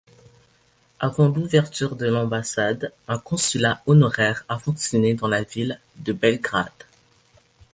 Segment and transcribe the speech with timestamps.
[0.99, 6.71] Avant l'ouverture de l'ambassade, un consulat honoraire a fonctionné dans la ville de Belgrade.